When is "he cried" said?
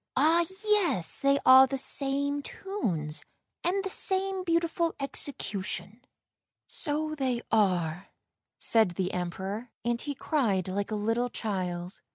10.01-10.67